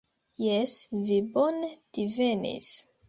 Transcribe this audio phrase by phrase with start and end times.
[0.43, 0.77] Jes,
[1.09, 2.73] vi bone divenis!